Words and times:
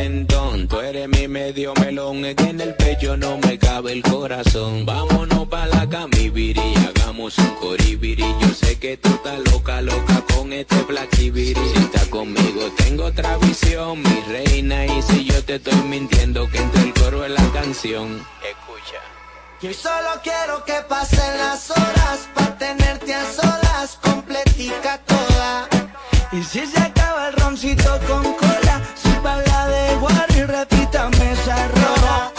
calentón. 0.00 0.68
Tú 0.68 0.80
eres 0.80 1.08
mi 1.08 1.28
medio 1.28 1.74
melón, 1.74 2.24
es 2.24 2.34
que 2.34 2.44
en 2.44 2.60
el 2.60 2.74
pecho 2.74 3.16
no 3.16 3.38
me 3.38 3.58
cabe 3.58 3.92
el 3.92 4.02
corazón. 4.02 4.86
Vámonos 4.86 5.48
pa' 5.48 5.66
la 5.66 5.86
camibiri, 5.88 6.74
hagamos 6.88 7.36
un 7.38 7.54
coribiri. 7.56 8.24
Yo 8.40 8.48
sé 8.48 8.78
que 8.78 8.96
tú 8.96 9.10
estás 9.10 9.38
loca, 9.52 9.82
loca 9.82 10.22
con 10.34 10.52
este 10.52 10.82
black. 10.84 11.10
Si 11.16 11.28
estás 11.28 12.06
conmigo 12.06 12.62
tengo 12.78 13.04
otra 13.04 13.36
visión, 13.38 14.02
mi 14.02 14.20
reina. 14.28 14.86
Y 14.86 15.02
si 15.02 15.24
yo 15.24 15.44
te 15.44 15.56
estoy 15.56 15.82
mintiendo, 15.88 16.48
que 16.48 16.58
entre 16.58 16.82
el 16.82 16.94
coro 16.94 17.24
es 17.24 17.30
la 17.30 17.46
canción. 17.52 18.24
Escucha. 18.52 19.00
Yo 19.60 19.72
solo 19.74 20.10
quiero 20.22 20.64
que 20.64 20.78
pasen 20.88 21.36
las 21.38 21.70
horas 21.70 22.28
pa' 22.34 22.56
tenerte 22.56 23.14
a 23.14 23.24
solas, 23.30 23.98
completica 24.02 24.98
toda. 25.06 25.68
Y 26.32 26.42
si 26.42 26.66
se 26.66 26.80
acaba 26.80 27.28
el 27.28 27.34
roncito 27.34 27.98
con 28.08 28.22
cola 28.34 28.60
bala 29.22 29.66
de 29.68 29.96
guardia 29.96 30.38
y 30.38 30.44
ratita 30.44 31.08
me 31.10 31.34
roja. 31.34 32.32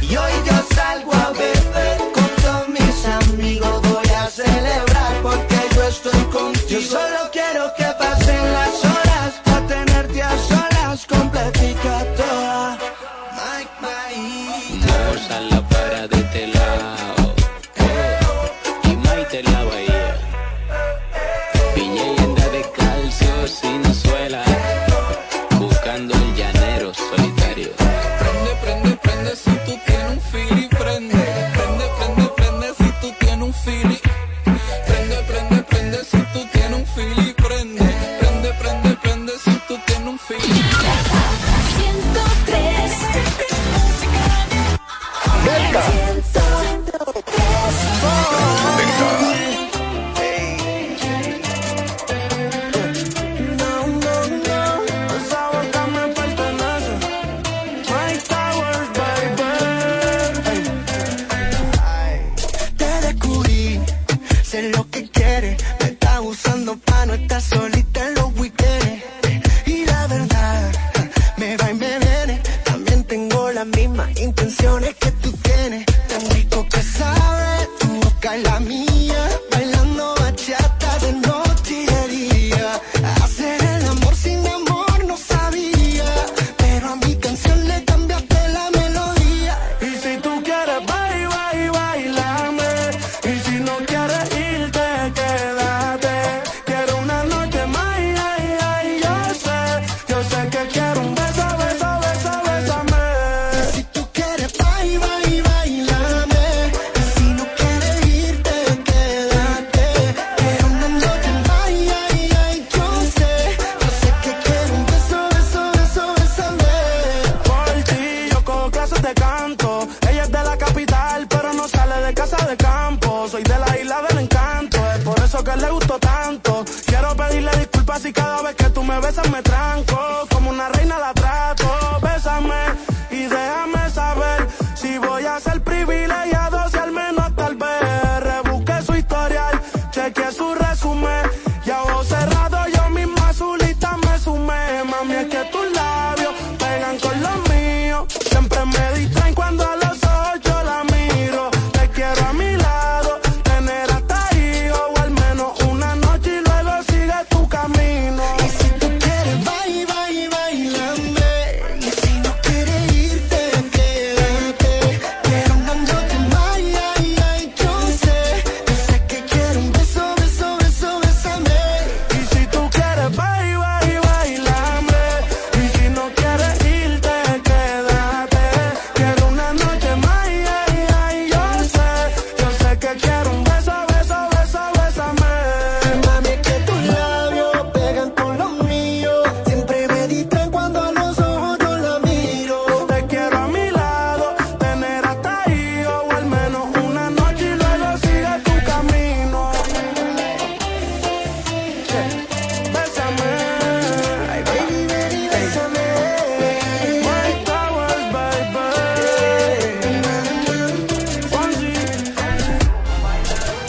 Y 0.00 0.16
hoy 0.16 0.32
yo 0.46 0.74
salgo 0.74 1.12
a 1.14 1.30
beber 1.32 1.98
con 2.14 2.28
todos 2.42 2.68
mis 2.68 3.04
amigos, 3.06 3.82
voy 3.82 4.08
a 4.14 4.26
celebrar 4.26 5.22
porque 5.22 5.56
yo 5.74 5.82
estoy 5.84 6.22
contigo. 6.32 7.27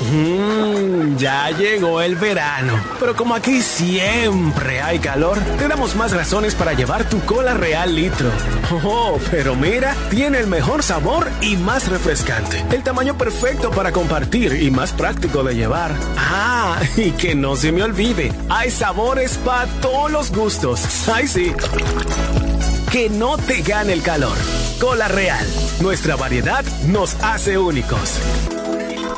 Mmm, 0.00 1.16
ya 1.16 1.50
llegó 1.50 2.00
el 2.00 2.16
verano, 2.16 2.72
pero 2.98 3.14
como 3.14 3.34
aquí 3.34 3.60
siempre 3.60 4.80
hay 4.80 4.98
calor, 4.98 5.38
te 5.58 5.68
damos 5.68 5.94
más 5.94 6.12
razones 6.12 6.54
para 6.54 6.72
llevar 6.72 7.04
tu 7.04 7.20
cola 7.20 7.54
real 7.54 7.94
litro. 7.94 8.30
Oh, 8.82 9.18
pero 9.30 9.54
mira, 9.54 9.94
tiene 10.10 10.38
el 10.38 10.46
mejor 10.46 10.82
sabor 10.82 11.28
y 11.42 11.56
más 11.56 11.88
refrescante. 11.88 12.64
El 12.70 12.82
tamaño 12.82 13.18
perfecto 13.18 13.70
para 13.70 13.92
compartir 13.92 14.62
y 14.62 14.70
más 14.70 14.92
práctico 14.92 15.42
de 15.42 15.54
llevar. 15.54 15.94
Ah, 16.16 16.80
y 16.96 17.10
que 17.10 17.34
no 17.34 17.56
se 17.56 17.72
me 17.72 17.82
olvide, 17.82 18.32
hay 18.48 18.70
sabores 18.70 19.36
para 19.38 19.66
todos 19.80 20.10
los 20.10 20.30
gustos. 20.30 21.08
Ay, 21.12 21.28
sí. 21.28 21.52
Que 22.90 23.10
no 23.10 23.36
te 23.36 23.62
gane 23.62 23.92
el 23.92 24.02
calor. 24.02 24.36
Cola 24.80 25.08
real. 25.08 25.46
Nuestra 25.80 26.16
variedad 26.16 26.64
nos 26.86 27.14
hace 27.22 27.58
únicos 27.58 28.18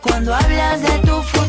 cuando 0.00 0.34
hablas 0.34 0.82
de 0.82 0.98
tu. 1.00 1.39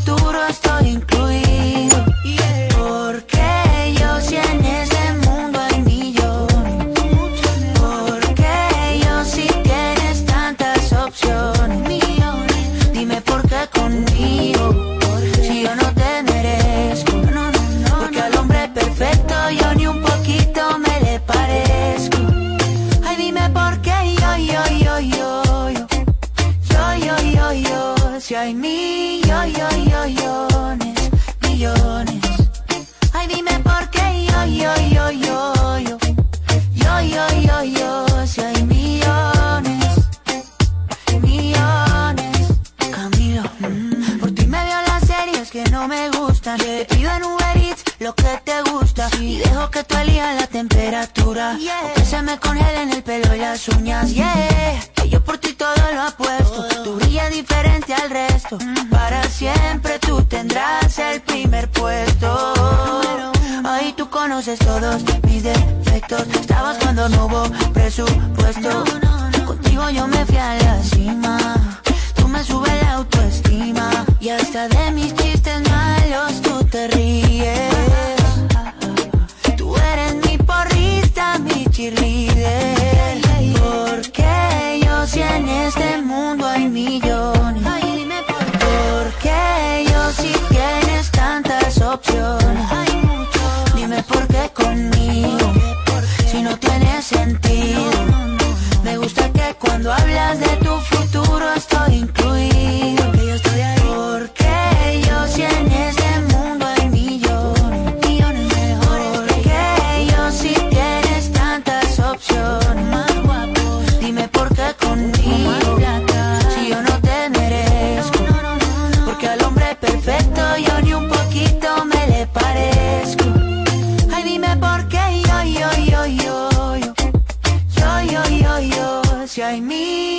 hacia 129.31 129.61
mí. 129.61 130.10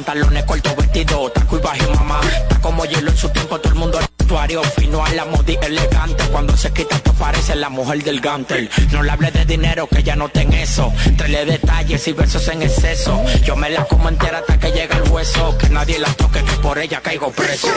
pantalones 0.00 0.44
cortos, 0.44 0.76
vestido, 0.76 1.30
taco 1.30 1.56
y 1.58 1.60
baje 1.60 1.86
mamá. 1.94 2.20
Está 2.22 2.58
como 2.60 2.84
hielo 2.84 3.10
en 3.10 3.16
su 3.16 3.28
tiempo, 3.28 3.58
todo 3.60 3.72
el 3.72 3.78
mundo 3.78 3.98
vestuario 4.18 4.62
fino 4.62 5.04
a 5.04 5.10
la 5.10 5.24
modi 5.26 5.58
elegante. 5.60 6.24
Cuando 6.32 6.56
se 6.56 6.72
quita 6.72 6.96
esto 6.96 7.12
parece 7.14 7.54
la 7.54 7.68
mujer 7.68 8.02
del 8.02 8.20
gantel. 8.20 8.70
No 8.92 9.02
le 9.02 9.10
hables 9.10 9.32
de 9.34 9.44
dinero 9.44 9.86
que 9.86 10.02
ya 10.02 10.16
no 10.16 10.28
ten 10.28 10.52
eso. 10.54 10.92
Trele 11.18 11.44
detalles 11.44 12.06
y 12.08 12.12
besos 12.12 12.48
en 12.48 12.62
exceso. 12.62 13.22
Yo 13.44 13.56
me 13.56 13.68
la 13.68 13.84
como 13.84 14.08
entera 14.08 14.38
hasta 14.38 14.58
que 14.58 14.72
llega 14.72 14.96
el 14.96 15.10
hueso. 15.10 15.56
Que 15.58 15.68
nadie 15.68 15.98
la 15.98 16.12
toque, 16.14 16.42
que 16.42 16.52
por 16.62 16.78
ella 16.78 17.00
caigo 17.00 17.30
preso. 17.30 17.68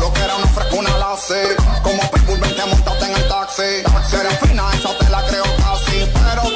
Lo 0.00 0.12
que 0.12 0.20
era 0.22 0.36
una 0.36 0.46
frescuna 0.48 0.90
la 0.98 1.12
hace. 1.12 1.56
Como 1.82 2.00
Pitbull, 2.10 2.40
vente 2.40 2.66
montaste 2.66 3.04
en 3.04 3.12
el 3.12 3.28
taxi. 3.28 3.62
Que 4.10 4.46
fina, 4.46 4.64
esa 4.74 4.98
te 4.98 5.08
la 5.08 5.22
creo 5.26 5.44
casi. 5.44 6.10
Pero 6.12 6.47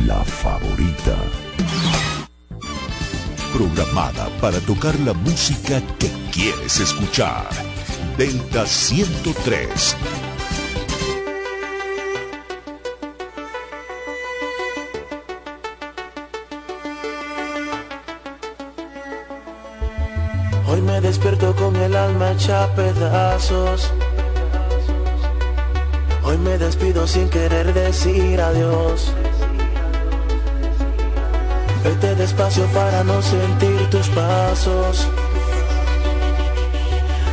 La 0.07 0.23
favorita. 0.25 1.17
Programada 3.53 4.29
para 4.41 4.59
tocar 4.61 4.99
la 5.01 5.13
música 5.13 5.83
que 5.99 6.09
quieres 6.33 6.81
escuchar. 6.81 7.51
Delta 8.17 8.65
103 8.67 9.97
con 21.41 21.75
el 21.77 21.97
alma 21.97 22.33
hecha 22.33 22.69
pedazos. 22.75 23.91
Hoy 26.23 26.37
me 26.37 26.59
despido 26.59 27.07
sin 27.07 27.31
querer 27.31 27.73
decir 27.73 28.39
adiós. 28.41 29.13
Vete 31.83 32.15
despacio 32.15 32.67
para 32.75 33.03
no 33.05 33.23
sentir 33.23 33.89
tus 33.89 34.09
pasos. 34.09 35.09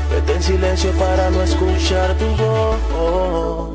Vete 0.10 0.36
en 0.36 0.44
silencio 0.44 0.92
para 0.94 1.30
no 1.30 1.44
escuchar 1.44 2.16
tu 2.18 2.28
voz. 2.42 3.67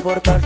importa. 0.00 0.39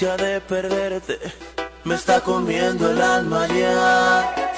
de 0.00 0.40
perderte 0.40 1.20
me 1.84 1.94
está 1.94 2.20
comiendo 2.20 2.90
el 2.90 3.00
alma 3.00 3.46
ya. 3.46 4.53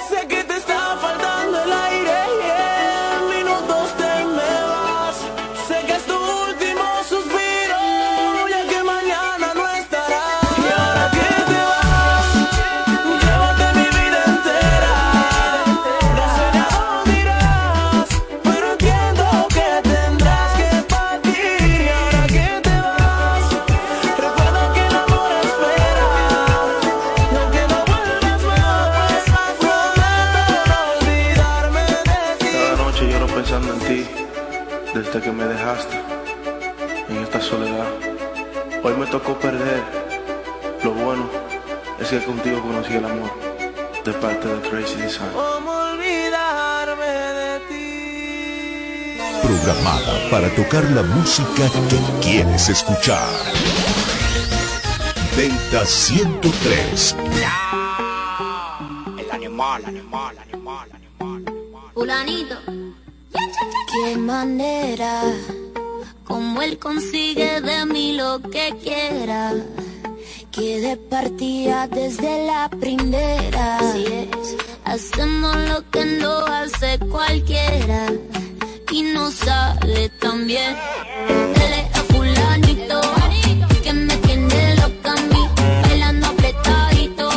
tocó 39.27 39.39
perder, 39.39 39.83
lo 40.83 40.91
bueno 40.93 41.29
es 41.99 42.07
que 42.07 42.23
contigo 42.23 42.61
conocí 42.61 42.93
el 42.93 43.03
amor 43.03 43.29
de 44.05 44.13
parte 44.13 44.47
de 44.47 44.61
Crazy 44.69 44.95
Design. 44.95 45.31
¿Cómo 45.33 45.71
olvidarme 45.71 47.05
de 47.05 47.59
ti? 47.67 49.17
Programada 49.43 50.29
para 50.31 50.49
tocar 50.55 50.83
la 50.91 51.03
música 51.03 51.69
que 51.89 52.25
quieres 52.25 52.69
escuchar. 52.69 53.27
Delta 55.35 55.85
103. 55.85 57.15
L.E. 80.99 81.87
Fulanito, 82.11 83.01
que 83.83 83.93
me 83.93 84.15
tiene 84.17 84.75
lo 84.77 85.01
candí, 85.01 85.43
bailando 85.83 86.27
apretadito, 86.27 87.29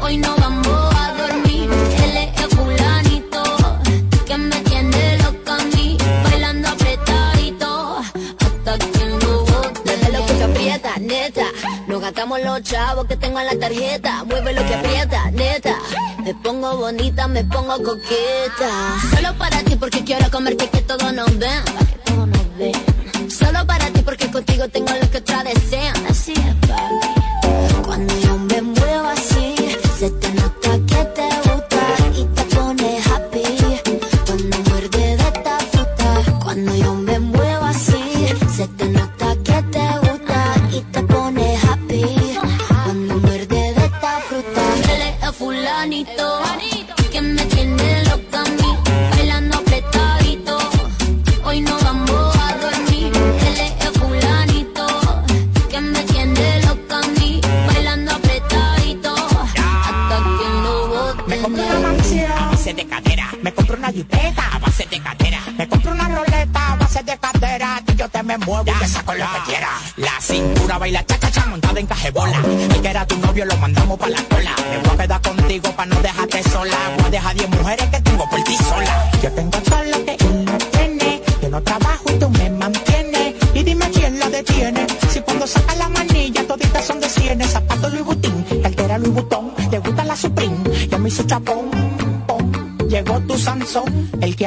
hoy 0.00 0.16
no 0.16 0.34
vamos 0.36 0.94
a 0.96 1.14
dormir. 1.14 1.70
L.E. 1.70 2.48
Fulanito, 2.56 3.42
que 4.26 4.36
me 4.36 4.56
tiene 4.62 5.18
lo 5.18 5.44
candí, 5.44 5.96
bailando 6.24 6.68
apretadito, 6.70 7.98
hasta 7.98 8.78
que 8.78 9.04
no 9.06 9.44
voten, 9.44 10.00
ve 10.00 10.18
lo 10.18 10.26
que 10.26 10.42
aprieta, 10.42 10.98
neta, 10.98 11.46
no 11.86 12.00
gastamos 12.00 12.40
los 12.42 12.62
chavos 12.62 13.06
que 13.06 13.16
tengo 13.16 13.38
en 13.38 13.46
la 13.46 13.56
tarjeta, 13.58 14.24
vuelve 14.24 14.54
lo 14.54 14.66
que 14.66 14.74
aprieta, 14.74 15.30
neta, 15.30 15.78
me 16.24 16.34
pongo 16.34 16.78
bonita, 16.78 17.28
me 17.28 17.44
pongo 17.44 17.80
coqueta, 17.80 18.96
solo 19.14 19.34
para 19.38 19.62
ti 19.62 19.76
porque 19.76 20.02
quiero 20.02 20.28
comer 20.32 20.56
que 20.56 20.64
es 20.64 20.70
que 20.70 20.80
todo 20.82 21.12
no 21.12 21.24
ven, 21.36 21.62
Solo 23.28 23.66
para 23.66 23.86
ti 23.90 24.02
porque 24.04 24.30
contigo 24.30 24.68
tengo 24.68 24.92
lo 25.00 25.10
que 25.10 25.18
otra 25.18 25.42
desean. 25.44 26.06
Así 26.06 26.32
es. 26.32 27.21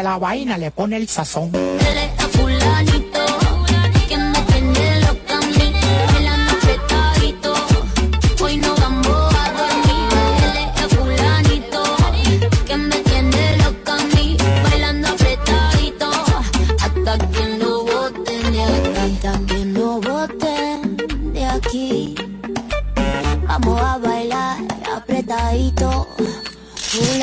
la 0.05 0.19
vaina 0.19 0.55
le 0.59 0.69
pone 0.69 0.97
el 0.97 1.07
sazón. 1.07 1.51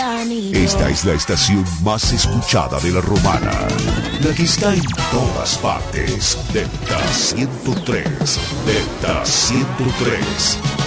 Esta 0.02 0.90
es 0.90 1.04
la 1.04 1.12
estación 1.12 1.64
más 1.84 2.12
escuchada 2.12 2.80
de 2.80 2.90
la 2.90 3.00
romana, 3.00 3.52
la 4.20 4.34
que 4.34 4.42
está 4.42 4.74
en 4.74 4.82
todas 5.12 5.56
partes. 5.58 6.36
Delta 6.52 7.06
103, 7.12 8.40
Delta 8.66 9.24
103. 9.24 10.81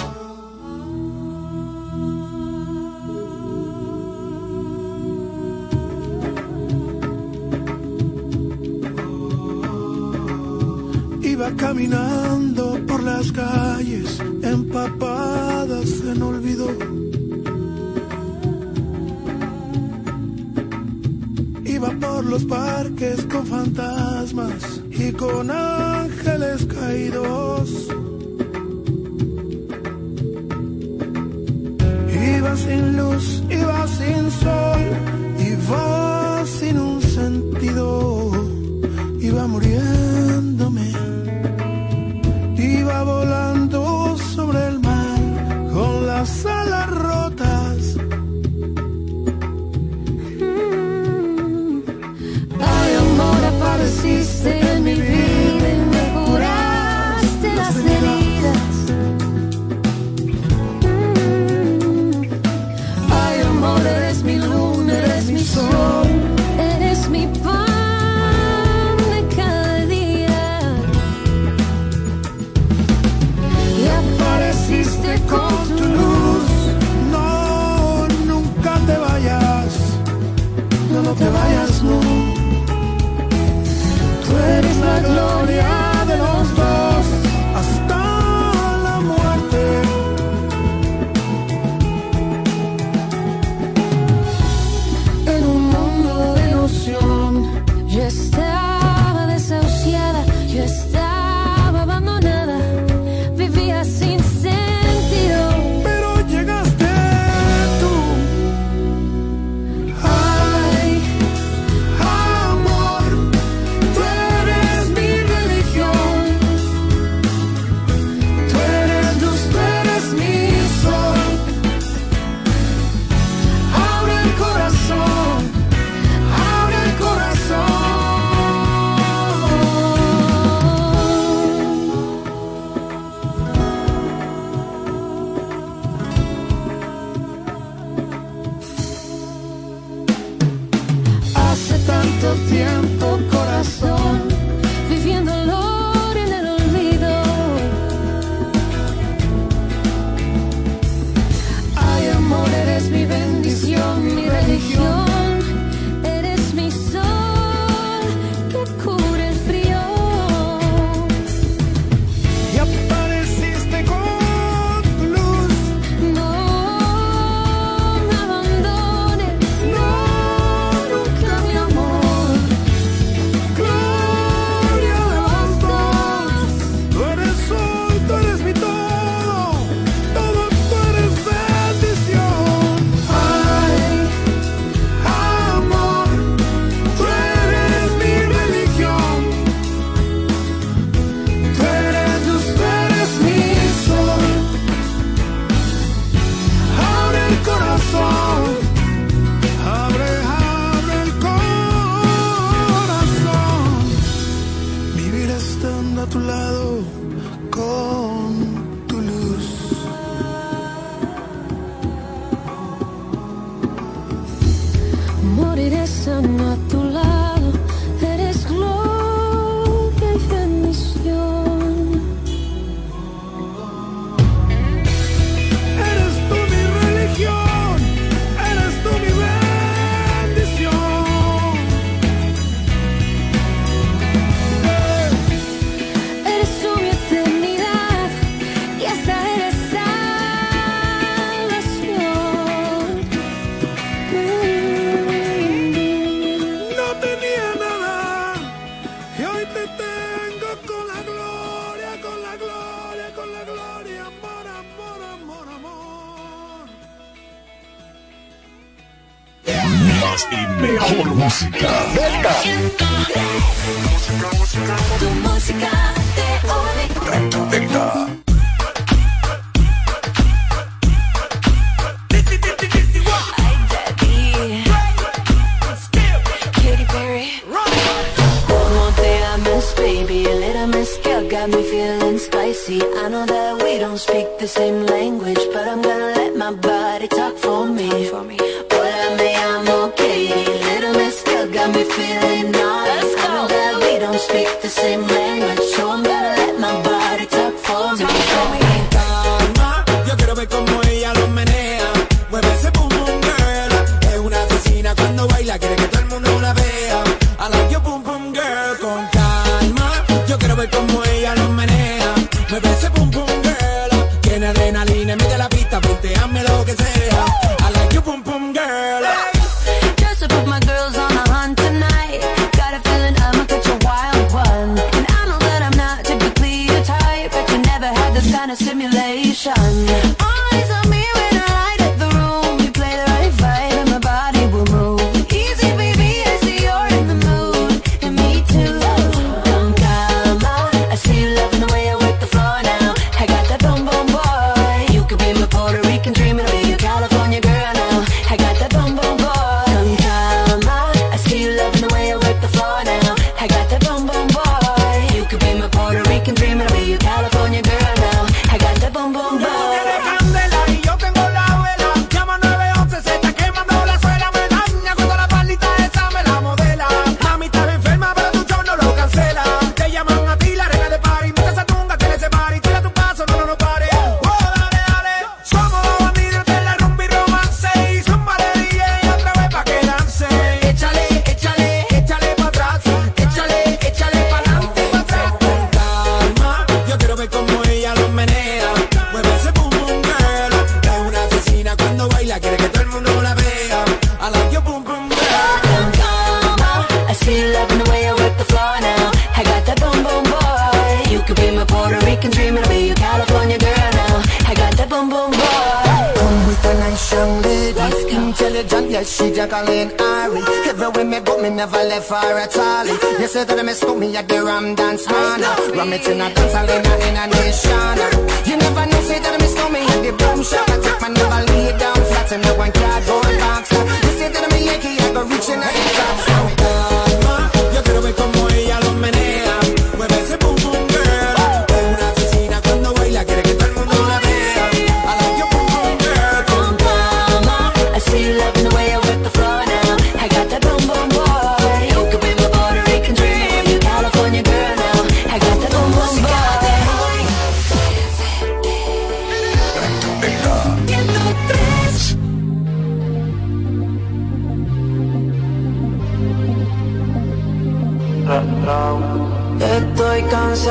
just 100.66 101.05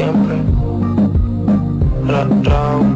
Siempre. 0.00 0.36
Ra. 2.42 2.89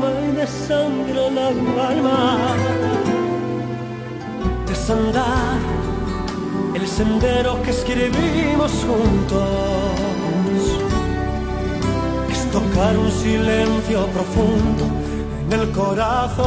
me 0.02 0.34
desangra 0.42 1.28
el 1.28 1.38
alma 1.38 2.56
desandar 4.88 5.58
el 6.76 6.88
sendero 6.88 7.60
que 7.64 7.72
escribimos 7.72 8.72
juntos. 8.86 9.95
Tocar 12.76 12.98
un 12.98 13.10
silencio 13.10 14.06
profundo 14.08 14.84
en 15.46 15.54
el 15.62 15.72
corazón, 15.72 16.44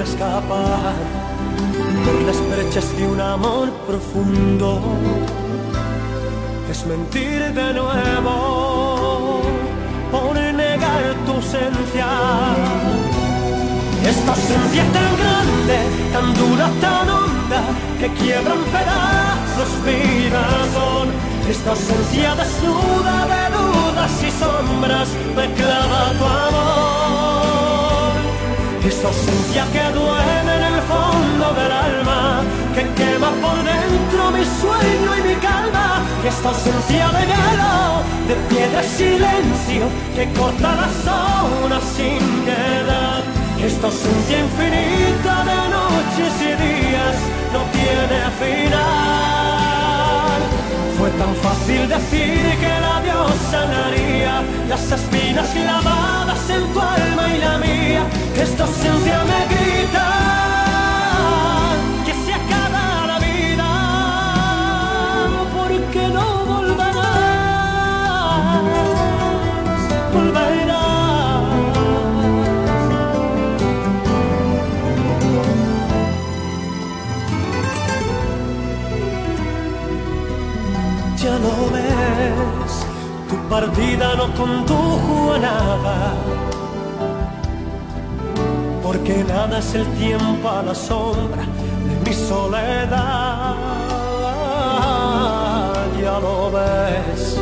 escapar 0.00 0.94
por 2.06 2.14
las 2.22 2.40
brechas 2.48 2.96
de 2.96 3.06
un 3.06 3.20
amor 3.20 3.68
profundo. 3.86 4.80
Es 6.70 6.86
mentir 6.86 7.52
de 7.52 7.74
nuevo 7.74 9.42
por 10.10 10.34
negar 10.34 11.14
tu 11.26 11.32
ausencia. 11.32 12.06
Esta 14.08 14.30
ausencia 14.30 14.84
tan 14.96 15.16
grande, 15.20 15.78
tan 16.14 16.32
dura, 16.32 16.70
tan 16.80 17.10
honda, 17.10 17.60
que 18.00 18.08
quiebra 18.08 18.54
en 18.54 18.64
pedazos 18.72 19.70
mi 19.84 20.30
razón. 20.30 21.27
Esta 21.48 21.70
ausencia 21.70 22.34
desnuda 22.34 23.26
de 23.32 23.42
dudas 23.56 24.12
y 24.22 24.30
sombras 24.30 25.08
me 25.34 25.46
clava 25.54 26.12
tu 26.18 26.24
amor. 26.24 28.12
Esta 28.86 29.08
ausencia 29.08 29.64
que 29.72 29.84
duele 29.98 30.56
en 30.56 30.64
el 30.74 30.80
fondo 30.82 31.54
del 31.54 31.72
alma, 31.72 32.42
que 32.74 32.82
quema 33.00 33.30
por 33.40 33.56
dentro 33.64 34.30
mi 34.30 34.44
sueño 34.60 35.10
y 35.16 35.22
mi 35.28 35.34
calma. 35.36 36.02
Esta 36.22 36.48
ausencia 36.50 37.08
de 37.16 37.22
hielo, 37.30 37.76
de 38.28 38.34
piedra 38.50 38.84
y 38.84 38.88
silencio, 38.88 39.84
que 40.14 40.30
corta 40.38 40.74
las 40.76 40.96
horas 41.06 41.84
sin 41.96 42.20
piedad. 42.44 43.22
Esta 43.58 43.86
ausencia 43.86 44.38
infinita 44.38 45.44
de 45.50 45.56
noches 45.76 46.32
y 46.42 46.52
días 46.62 47.16
no 47.54 47.60
tiene 47.72 48.18
final. 48.38 49.57
Tan 51.18 51.34
fácil 51.36 51.88
decir 51.88 52.56
que 52.60 52.80
la 52.80 53.00
Dios 53.02 53.32
sanaría 53.50 54.42
las 54.68 54.92
espinas 54.92 55.48
clavadas 55.48 56.50
en 56.50 56.72
tu 56.72 56.80
alma 56.80 57.34
y 57.34 57.38
la 57.38 57.58
mía. 57.58 58.02
Que 58.34 58.42
esta 58.42 58.62
ausencia 58.64 59.24
me 59.24 59.54
grita 59.54 60.57
partida 83.78 84.14
no 84.16 84.32
condujo 84.34 85.34
a 85.34 85.38
nada, 85.38 86.14
porque 88.82 89.24
nada 89.24 89.58
es 89.58 89.74
el 89.74 89.86
tiempo 89.94 90.48
a 90.48 90.62
la 90.62 90.74
sombra 90.74 91.44
de 91.86 92.10
mi 92.10 92.14
soledad. 92.14 93.54
Ya 96.00 96.18
lo 96.18 96.50
ves, 96.50 97.40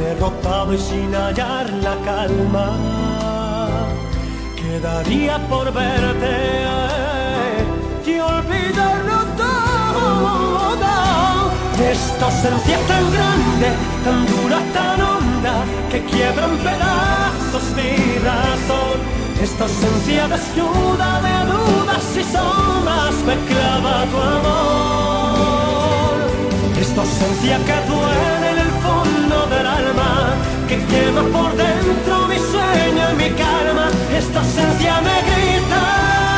derrotado 0.00 0.74
y 0.74 0.78
sin 0.78 1.14
hallar 1.14 1.70
la 1.70 1.96
calma, 2.04 2.70
quedaría 4.56 5.38
por 5.48 5.72
verte 5.72 6.66
y 8.06 8.18
olvidarlo 8.18 9.18
todo. 9.36 10.90
Esta 11.92 12.26
ausencia 12.26 12.78
tan 12.88 13.12
grande, 13.12 13.68
tan 14.04 14.26
dura, 14.26 14.58
tan 14.74 15.19
que 15.90 16.04
quiebra 16.04 16.44
en 16.44 16.58
pedazos 16.58 17.64
mi 17.74 18.18
razón. 18.18 18.96
Esta 19.42 19.64
ausencia 19.64 20.28
desnuda 20.28 21.20
de 21.22 21.34
dudas 21.50 22.04
y 22.14 22.24
sombras 22.24 23.14
me 23.26 23.36
clava 23.48 24.04
tu 24.10 24.16
amor. 24.36 26.16
Esta 26.78 27.00
ausencia 27.00 27.56
que 27.58 27.78
duele 27.88 28.48
en 28.52 28.58
el 28.58 28.72
fondo 28.84 29.46
del 29.46 29.66
alma, 29.66 30.34
que 30.68 30.76
quema 30.90 31.22
por 31.36 31.56
dentro 31.56 32.28
mi 32.28 32.36
sueño 32.36 33.04
y 33.12 33.14
mi 33.22 33.30
calma. 33.30 33.86
Esta 34.14 34.40
ausencia 34.40 35.00
me 35.00 35.16
grita 35.28 36.29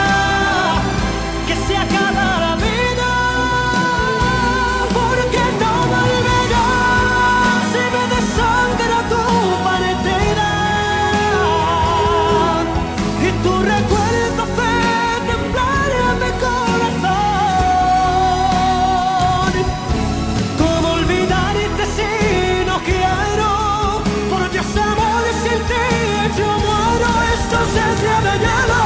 ausencia 27.73 28.21
de 28.21 28.39
hielo, 28.39 28.85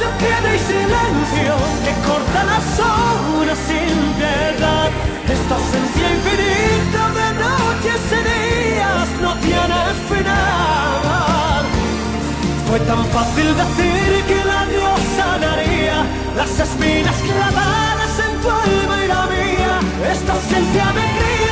de 0.00 0.08
piedra 0.20 0.54
y 0.54 0.58
silencio 0.58 1.54
Que 1.84 1.92
corta 2.06 2.44
las 2.44 2.66
horas 2.80 3.58
sin 3.68 3.96
piedad 4.14 4.90
Esta 5.28 5.54
ausencia 5.54 6.06
infinita 6.16 7.02
de 7.18 7.26
noches 7.44 8.00
y 8.10 8.20
días 8.30 9.08
no 9.20 9.34
tiene 9.40 9.80
final 10.08 10.72
fue 12.66 12.80
tan 12.80 13.04
fácil 13.08 13.54
decir 13.54 14.24
que 14.26 14.44
la 14.46 14.64
Dios 14.64 14.98
sanaría 15.14 16.06
las 16.34 16.58
espinas 16.58 17.16
clavadas 17.20 18.18
en 18.18 18.40
tu 18.40 18.48
alma 18.48 19.04
y 19.04 19.08
la 19.08 19.26
mía. 19.26 20.10
Esta 20.10 20.32
ausencia 20.32 20.84
me 20.94 21.02
grita 21.18 21.51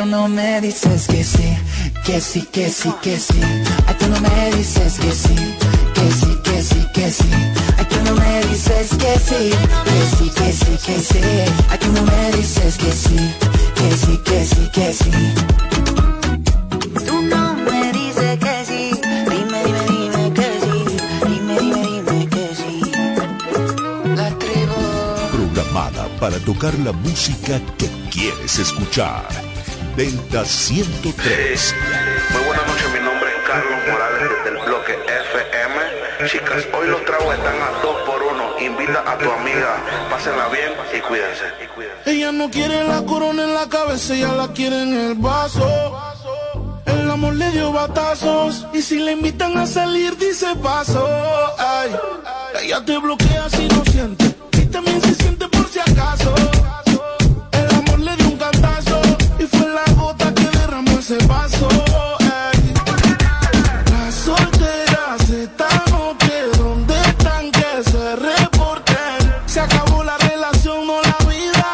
Pero 0.00 0.06
no 0.06 0.28
me 0.28 0.62
dices 0.62 1.06
que 1.08 1.22
sí, 1.22 1.58
que 2.06 2.20
sí, 2.22 2.48
que 2.50 2.70
sí, 2.70 2.90
que 3.02 3.18
sí. 3.18 3.38
Ay, 3.86 3.94
tú 3.98 4.06
no 4.08 4.18
me 4.18 4.56
dices 4.56 4.98
que 4.98 5.12
sí, 5.12 5.36
que 5.94 6.10
sí, 6.10 6.38
que 6.42 6.62
sí, 6.62 6.86
que 6.94 7.10
sí. 7.10 7.30
Ay, 7.76 7.84
tú 7.84 7.96
no 8.06 8.14
me 8.14 8.40
dices 8.46 8.88
que 8.96 9.18
sí, 9.18 9.50
que 9.84 10.16
sí, 10.16 10.30
que 10.30 10.52
sí, 10.52 10.78
que 10.86 11.00
sí. 11.00 11.20
Ay, 11.68 11.78
tú 11.78 11.92
no 11.92 12.02
me 12.02 12.32
dices 12.32 12.78
que 12.78 12.92
sí, 12.92 13.16
que 13.74 13.96
sí, 13.96 14.16
que 14.24 14.46
sí, 14.46 14.70
que 14.72 14.92
sí. 14.94 15.10
Tú 17.06 17.22
no 17.22 17.54
me 17.56 17.92
dices 17.92 18.38
que 18.38 18.64
sí, 18.64 18.90
dime, 19.28 19.64
dime, 19.66 19.84
dime 19.90 20.32
que 20.32 20.48
sí, 20.62 20.96
dime, 21.28 21.58
dime, 21.60 21.82
dime 21.82 22.26
que 22.26 22.54
sí. 22.56 22.80
La 24.16 24.30
tribu. 24.38 24.80
Programada 25.30 26.08
para 26.18 26.38
tocar 26.38 26.72
la 26.78 26.92
música 26.92 27.60
que 27.76 27.90
quieres 28.10 28.58
escuchar. 28.58 29.49
Delta 29.96 30.44
103. 30.44 31.74
Muy 32.32 32.42
buenas 32.44 32.66
noches, 32.66 32.86
mi 32.92 33.00
nombre 33.00 33.28
es 33.30 33.48
Carlos 33.48 33.80
Morales 33.90 34.30
desde 34.30 34.58
el 34.58 34.64
bloque 34.64 34.92
FM. 34.92 36.28
Chicas, 36.28 36.66
hoy 36.78 36.88
los 36.88 37.04
tragos 37.04 37.34
están 37.34 37.54
a 37.54 37.82
2 37.82 37.96
por 38.06 38.22
1 38.22 38.60
Invita 38.60 39.02
a 39.10 39.18
tu 39.18 39.30
amiga, 39.30 39.76
pásenla 40.10 40.48
bien 40.48 40.72
y 40.96 41.00
cuídense. 41.00 41.44
Ella 42.06 42.32
no 42.32 42.50
quiere 42.50 42.84
la 42.84 43.02
corona 43.04 43.44
en 43.44 43.54
la 43.54 43.68
cabeza, 43.68 44.14
ella 44.14 44.32
la 44.32 44.48
quiere 44.52 44.82
en 44.82 44.94
el 44.94 45.14
vaso. 45.14 45.66
El 46.86 47.10
amor 47.10 47.34
le 47.34 47.50
dio 47.50 47.72
batazos 47.72 48.66
y 48.72 48.82
si 48.82 48.98
le 49.00 49.12
invitan 49.12 49.56
a 49.56 49.66
salir 49.66 50.16
dice 50.16 50.54
paso. 50.62 51.06
Ay, 51.58 51.90
ella 52.62 52.84
te 52.84 52.98
bloquea 52.98 53.48
si 53.50 53.66
no 53.68 53.84
siente 53.84 54.36
y 54.52 54.66
también 54.66 55.00
se 55.02 55.14
siente 55.14 55.48
por 55.48 55.68
si 55.68 55.80
acaso. 55.80 56.34
Se 69.60 69.66
acabó 69.66 70.02
la 70.02 70.16
relación, 70.16 70.86
no 70.86 71.02
la 71.02 71.16
vida. 71.28 71.66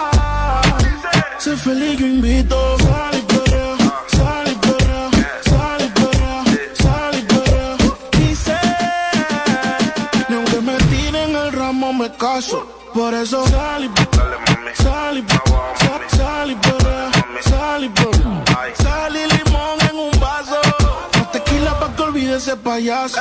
Sé 1.39 1.57
feliz, 1.57 1.97
yo 1.97 2.07
invito. 2.07 2.79
Sal 2.79 3.17
y 3.17 3.23
perrea, 3.23 3.77
sal 4.09 4.49
y 4.51 4.55
perrea, 4.67 5.11
sal 5.45 5.81
y 5.87 5.89
perrea, 6.01 6.45
sal 6.83 7.15
y 7.17 7.23
perrea. 7.23 7.77
Dice, 8.19 8.57
ni 10.29 10.35
aunque 10.35 10.61
me 10.63 10.77
tiren 10.91 11.37
el 11.37 11.53
ramo 11.53 11.93
me 11.93 12.11
caso. 12.17 12.67
Por 12.93 13.15
eso 13.15 13.47
sal 13.47 13.85
y 13.85 13.89
sal 14.83 15.19
y 15.19 15.23
sal, 15.29 16.03
sal 16.09 16.51
y 16.51 16.55
perrea, 16.57 17.11
sal 17.43 17.85
y 17.85 17.89
perrea. 17.91 18.75
Sal 18.83 19.15
y 19.15 19.27
limón 19.37 19.79
en 19.89 19.97
un 19.97 20.19
vaso. 20.19 20.61
Más 21.17 21.31
tequila 21.31 21.79
pa' 21.79 21.95
que 21.95 22.03
olvide 22.03 22.37
ese 22.37 22.57
payaso. 22.57 23.21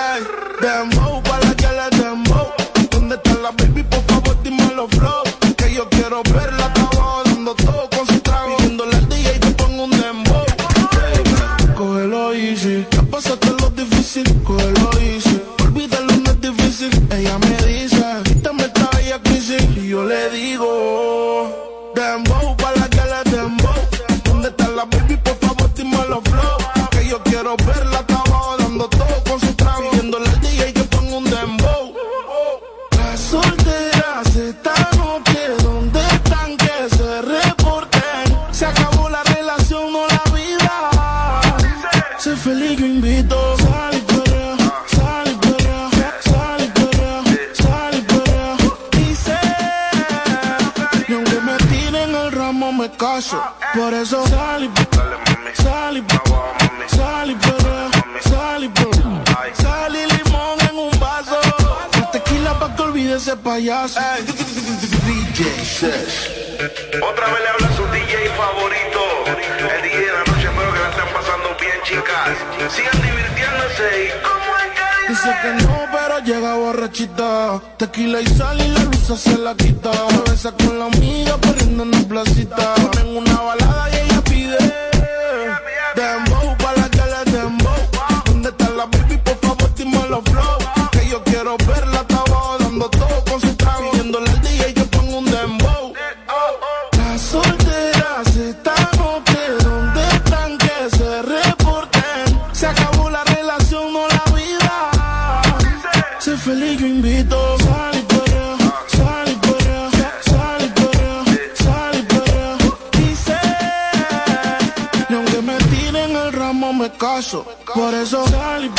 Por 117.76 117.94
eso 117.94 118.26
sal 118.30 118.64
y 118.64 118.72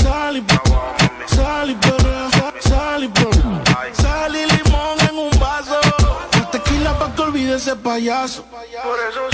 sal 0.00 0.36
y 0.36 0.44
sal 1.34 1.70
y 1.70 1.76
sal 2.60 3.04
y 3.04 4.02
sal 4.02 4.36
y 4.36 4.46
limón 4.52 5.00
en 5.10 5.18
un 5.18 5.40
vaso. 5.40 5.80
Tequila 6.52 6.96
pa' 6.96 7.12
que 7.12 7.22
olvide 7.22 7.56
ese 7.56 7.74
payaso. 7.74 8.44
Por 8.44 8.98
eso 9.10 9.33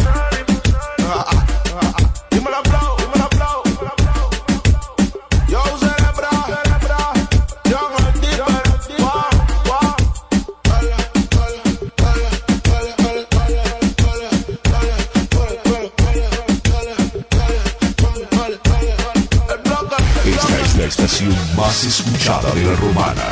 escuchada 21.85 22.51
de 22.53 22.65
la 22.65 22.77
romana. 22.77 23.23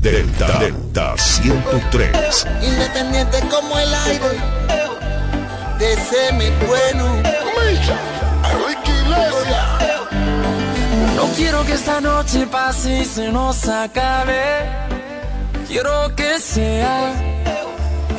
Delta, 0.00 0.58
Delta 0.58 1.14
103. 1.16 2.46
Independiente 2.62 3.40
como 3.50 3.78
el 3.78 3.94
aire, 3.94 4.30
de 5.78 5.96
semi 5.96 6.50
bueno. 6.66 7.22
No 11.16 11.24
quiero 11.36 11.64
que 11.64 11.72
esta 11.72 12.00
noche 12.00 12.46
pase 12.46 13.00
y 13.00 13.04
se 13.04 13.28
nos 13.28 13.68
acabe. 13.68 14.66
Quiero 15.66 16.14
que 16.14 16.38
sea 16.38 17.12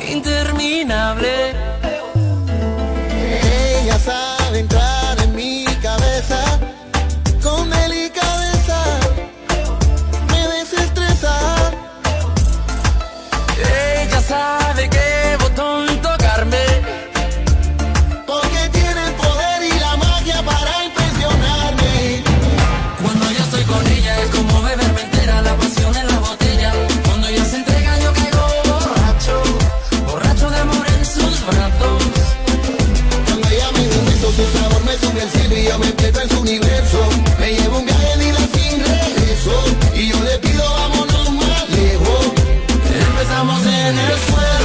interminable 0.08 1.69
yo 35.70 35.78
me 35.78 35.86
meto 35.86 36.20
en 36.20 36.28
su 36.28 36.40
universo. 36.40 36.98
Me 37.38 37.54
llevo 37.54 37.78
un 37.78 37.86
viaje 37.86 38.18
de 38.18 38.32
la 38.32 38.38
sin 38.38 38.80
regreso. 38.80 39.52
Y 39.94 40.08
yo 40.08 40.20
le 40.20 40.38
pido 40.38 40.64
vámonos 40.64 41.30
más 41.32 41.70
lejos. 41.70 42.26
Empezamos 43.08 43.66
en 43.66 43.98
el 43.98 44.18
suelo. 44.28 44.59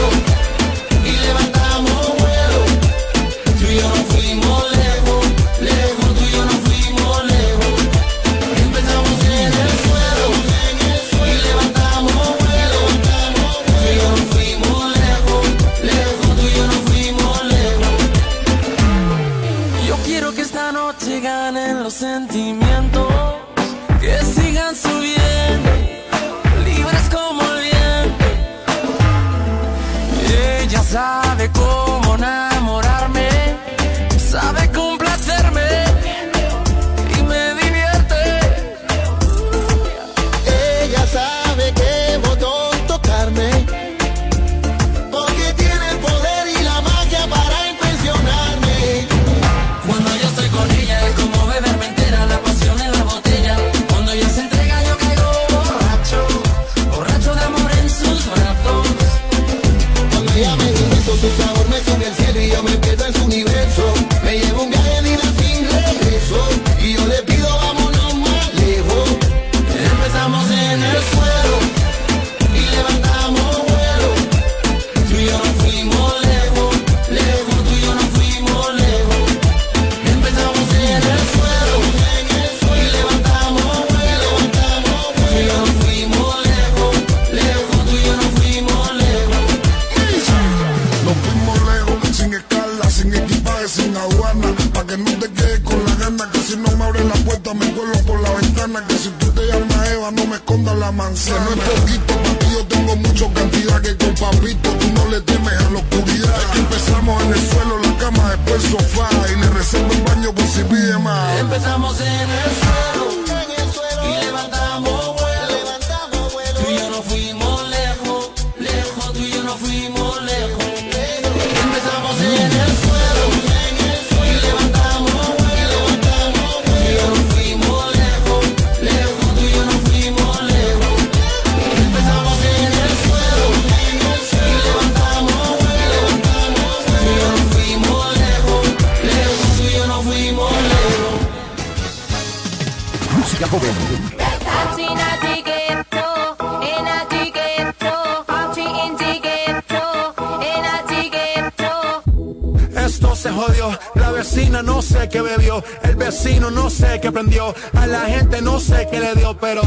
A 157.73 157.87
la 157.87 158.05
gente 158.05 158.41
no 158.41 158.59
sé 158.59 158.87
qué 158.89 158.99
le 158.99 159.13
dio, 159.15 159.37
pero 159.37 159.61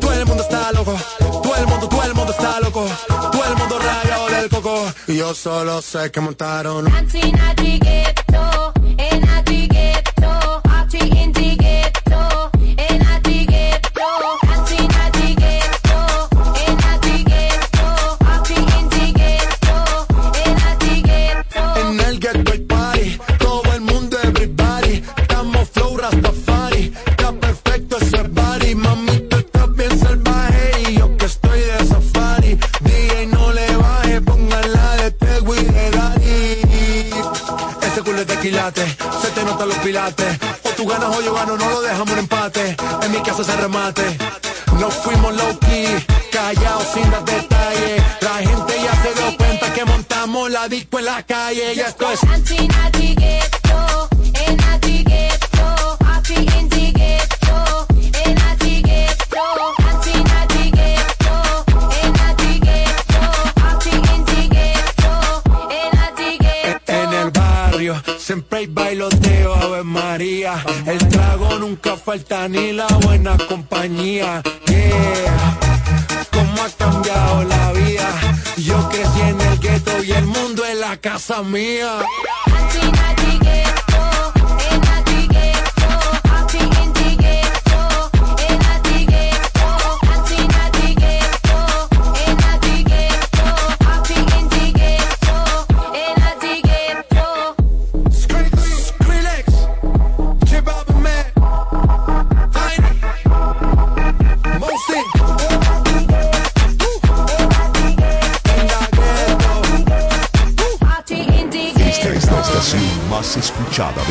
todo 0.00 0.12
el 0.12 0.26
mundo 0.26 0.42
está 0.42 0.72
loco, 0.72 0.96
todo 1.18 1.56
el 1.56 1.66
mundo, 1.66 1.88
todo 1.88 2.02
el 2.02 2.14
mundo 2.14 2.32
está 2.32 2.60
loco, 2.60 2.86
todo 3.06 3.44
el 3.44 3.56
mundo 3.56 3.78
rayado 3.78 4.28
del 4.28 4.48
coco, 4.48 4.92
y 5.06 5.16
yo 5.16 5.34
solo 5.34 5.82
sé 5.82 6.10
que 6.10 6.20
montaron. 6.20 6.86
No 41.46 41.56
lo 41.56 41.80
dejamos 41.82 42.10
en 42.12 42.18
empate. 42.20 42.76
En 43.02 43.12
mi 43.12 43.22
casa 43.22 43.44
se 43.44 43.56
remate. 43.56 44.16
No 44.78 44.90
fuimos 44.90 45.34
low 45.36 45.58
key, 45.60 45.86
callados 46.32 46.86
sin 46.92 47.10
dar 47.10 47.24
detalles. 47.24 48.02
La 48.20 48.34
gente 48.34 48.74
ya 48.82 49.02
se 49.02 49.14
dio 49.14 49.36
cuenta 49.36 49.72
que 49.72 49.84
montamos 49.84 50.50
la 50.50 50.68
disco 50.68 50.98
en 50.98 51.04
la 51.04 51.22
calle. 51.22 51.74
Casa 80.96 81.42
mía. 81.42 82.00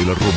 Escuchada 0.03 0.25
de 0.25 0.32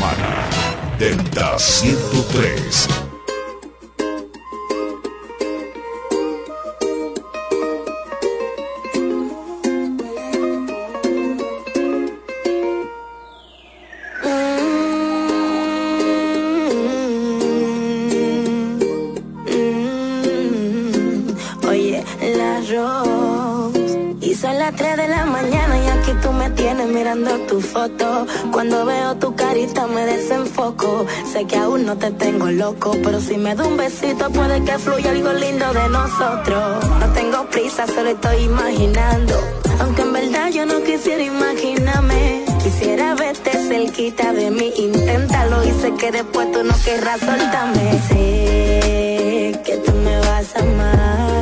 te 32.11 32.27
tengo 32.27 32.49
loco, 32.51 32.93
pero 33.03 33.21
si 33.21 33.37
me 33.37 33.55
da 33.57 33.67
un 33.67 33.77
besito 33.77 34.31
puede 34.31 34.63
que 34.65 34.79
fluya 34.79 35.11
algo 35.11 35.33
lindo 35.33 35.73
de 35.73 35.89
nosotros. 35.89 36.85
No 37.01 37.07
tengo 37.13 37.47
prisa, 37.51 37.85
solo 37.87 38.11
estoy 38.11 38.45
imaginando. 38.45 39.35
Aunque 39.81 40.03
en 40.03 40.13
verdad 40.13 40.51
yo 40.51 40.67
no 40.67 40.83
quisiera 40.85 41.23
imaginarme. 41.23 42.45
Quisiera 42.63 43.15
verte 43.15 43.51
cerquita 43.69 44.33
de 44.33 44.51
mí, 44.51 44.73
inténtalo 44.77 45.65
y 45.65 45.71
sé 45.81 45.95
que 45.95 46.13
después 46.13 46.53
tú 46.53 46.63
no 46.63 46.75
querrás 46.85 47.19
soltarme. 47.21 48.01
Sé 48.09 49.61
que 49.65 49.77
tú 49.85 49.93
me 49.93 50.17
vas 50.21 50.55
a 50.55 50.61
amar, 50.61 51.36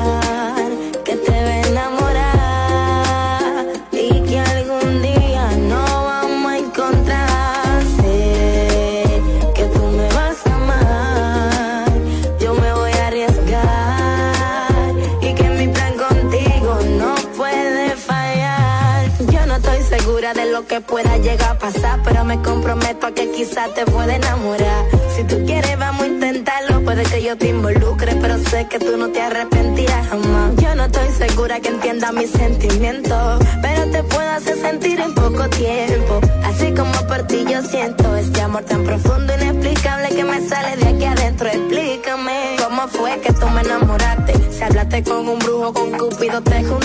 que 20.67 20.81
pueda 20.81 21.17
llegar 21.19 21.51
a 21.51 21.59
pasar, 21.59 22.01
pero 22.05 22.25
me 22.25 22.41
comprometo 22.43 23.07
a 23.07 23.13
que 23.13 23.31
quizás 23.31 23.73
te 23.75 23.85
pueda 23.87 24.17
enamorar. 24.17 24.85
Si 25.15 25.25
tú 25.25 25.45
quieres, 25.45 25.79
vamos 25.79 26.03
a 26.03 26.07
intentarlo. 26.07 26.81
Puede 26.83 27.03
que 27.05 27.23
yo 27.23 27.37
te 27.37 27.49
involucre, 27.49 28.15
pero 28.21 28.39
sé 28.39 28.67
que 28.69 28.79
tú 28.79 28.97
no 28.97 29.09
te 29.09 29.21
arrepentirás 29.21 30.09
jamás. 30.09 30.57
Yo 30.57 30.75
no 30.75 30.85
estoy 30.85 31.09
segura 31.11 31.61
que 31.61 31.69
entienda 31.69 32.13
mis 32.13 32.31
sentimientos, 32.31 33.43
pero 33.63 33.91
te 33.91 34.03
puedo 34.05 34.31
hacer 34.31 34.57
sentir 34.59 35.01
en 35.01 35.15
poco 35.15 35.49
tiempo. 35.49 36.21
Así 36.45 36.73
como 36.73 36.93
por 37.07 37.27
ti 37.27 37.45
yo 37.49 37.63
siento 37.63 38.17
este 38.17 38.41
amor 38.41 38.65
tan 38.65 38.85
profundo, 38.85 39.35
inexplicable 39.35 40.09
que 40.11 40.25
me 40.25 40.49
sale 40.49 40.77
de 40.77 40.89
aquí 40.89 41.05
adentro. 41.05 41.49
Explícame 41.49 42.57
cómo 42.63 42.89
fue 42.89 43.21
que 43.21 43.33
tú 43.33 43.49
me 43.49 43.61
enamoraste. 43.61 44.35
Si 44.53 44.63
hablaste 44.63 45.03
con 45.03 45.29
un 45.29 45.39
brujo, 45.39 45.73
con 45.73 45.91
Cupido 45.93 46.41
te 46.43 46.63
juntaste. 46.65 46.84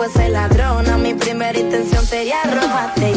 Fuese 0.00 0.30
ladrona, 0.30 0.96
mi 0.96 1.12
primera 1.12 1.58
intención 1.58 2.02
sería 2.06 2.42
robarte. 2.44 3.10
Y 3.10 3.16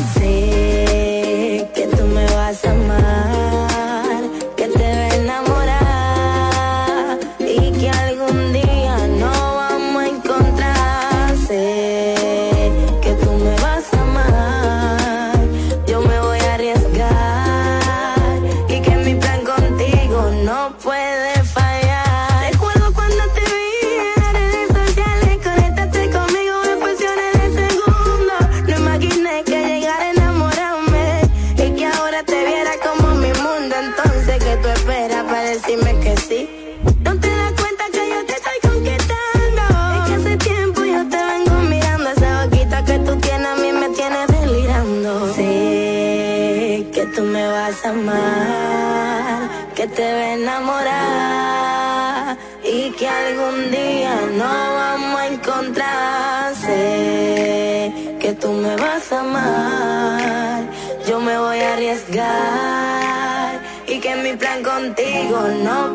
contigo 65.34 65.93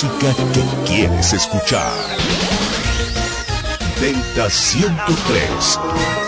música 0.00 0.32
que 0.52 0.62
quieres 0.86 1.32
escuchar. 1.32 1.92
Delta 4.00 4.48
103. 4.48 6.27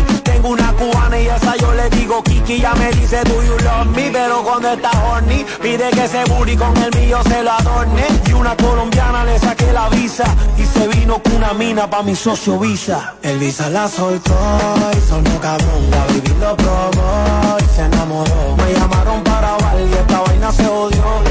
Kiki 2.23 2.59
Ya 2.61 2.73
me 2.75 2.91
dice 2.91 3.23
do 3.23 3.43
you 3.43 3.57
love 3.59 3.87
me, 3.95 4.09
pero 4.11 4.43
cuando 4.43 4.69
está 4.71 4.91
horny 5.05 5.45
Pide 5.61 5.89
que 5.91 6.07
se 6.07 6.23
booty 6.25 6.55
con 6.55 6.75
el 6.77 6.91
mío 6.99 7.19
se 7.23 7.43
lo 7.43 7.51
adorne. 7.51 8.05
Y 8.27 8.33
una 8.33 8.55
colombiana 8.55 9.23
le 9.25 9.39
saqué 9.39 9.71
la 9.71 9.89
visa 9.89 10.25
Y 10.57 10.65
se 10.65 10.87
vino 10.87 11.21
con 11.21 11.35
una 11.41 11.53
mina 11.53 11.89
pa' 11.89 12.03
mi 12.03 12.15
socio 12.15 12.59
Visa. 12.59 13.15
El 13.23 13.39
visa 13.39 13.69
la 13.69 13.87
soltó 13.87 14.35
y 14.95 15.09
sonó 15.09 15.39
cabrón. 15.39 15.89
La 15.89 16.05
baby 16.05 16.33
lo 16.39 16.55
probó 16.55 17.57
y 17.59 17.75
se 17.75 17.81
enamoró. 17.81 18.55
Me 18.57 18.73
llamaron 18.73 19.23
para 19.23 19.57
bailar 19.57 19.89
y 19.89 19.93
esta 19.93 20.19
vaina 20.21 20.51
se 20.51 20.67
odió 20.67 21.30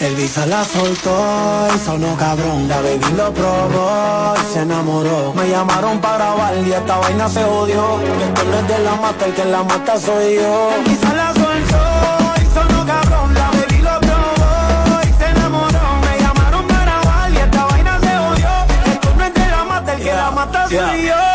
El 0.00 0.16
visa 0.16 0.44
la 0.46 0.64
soltó 0.64 1.68
y 1.74 1.78
sonó 1.78 2.16
cabrón, 2.16 2.68
la 2.68 2.76
baby 2.82 3.16
lo 3.16 3.32
probó 3.32 4.34
y 4.36 4.52
se 4.52 4.60
enamoró. 4.60 5.32
Me 5.34 5.48
llamaron 5.48 5.98
para 6.00 6.16
grabar 6.16 6.54
y 6.58 6.72
esta 6.72 6.98
vaina 6.98 7.28
se 7.28 7.44
odió. 7.44 8.00
Esto 8.00 8.44
no 8.44 8.58
es 8.58 8.68
de 8.68 8.78
la 8.80 8.94
mata, 8.96 9.24
el 9.26 9.34
que 9.34 9.44
la 9.44 9.62
mata 9.62 9.98
soy 9.98 10.34
yo. 10.36 10.70
El 10.76 10.84
visa 10.84 11.14
la 11.14 11.32
soltó 11.32 12.42
y 12.42 12.54
sonó 12.54 12.86
cabrón, 12.86 13.34
la 13.34 13.50
baby 13.50 13.82
lo 13.82 14.00
probó 14.00 15.00
y 15.02 15.12
se 15.18 15.30
enamoró. 15.30 15.80
Me 16.02 16.20
llamaron 16.20 16.66
para 16.66 16.84
grabar 16.84 17.30
y 17.32 17.36
esta 17.36 17.64
vaina 17.64 18.00
se 18.00 18.18
odió. 18.18 18.48
Esto 18.92 19.14
no 19.16 19.24
es 19.24 19.34
de 19.34 19.46
la 19.46 19.64
mata, 19.64 19.94
el 19.94 20.02
que 20.02 20.12
la 20.12 20.30
mata 20.30 20.68
soy 20.68 21.06
yo. 21.06 21.33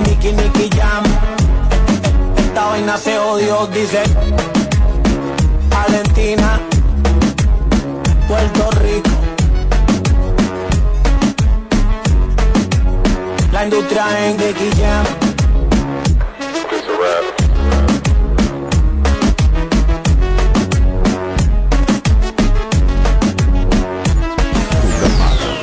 Nicky, 0.00 0.10
Nicky, 0.10 0.32
Nicky 0.32 0.68
Jam. 0.76 1.04
Esta 2.36 2.66
vaina 2.66 2.98
se 2.98 3.18
odio, 3.18 3.66
dice. 3.68 4.02
Valentina, 5.70 6.60
Puerto 8.28 8.70
Rico. 8.82 9.10
La 13.52 13.64
industria 13.64 14.28
en 14.28 14.36
Nicky 14.36 14.70
Jam. 14.78 15.06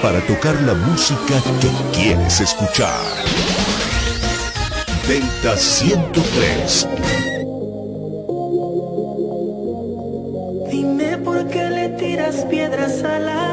para 0.02 0.20
tocar 0.28 0.54
la 0.64 0.74
música 0.74 1.36
que 1.62 1.98
quieres 1.98 2.42
escuchar. 2.42 3.53
Delta 5.08 5.58
103. 5.58 6.88
Dime 10.72 11.18
por 11.18 11.48
qué 11.48 11.70
le 11.70 11.90
tiras 11.90 12.46
piedras 12.46 13.04
a 13.04 13.20
la 13.20 13.53